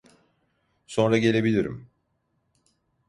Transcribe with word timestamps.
Sonra 0.87 1.17
gelebilirim. 1.17 1.89